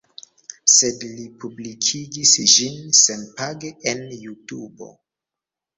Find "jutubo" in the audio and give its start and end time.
4.27-4.93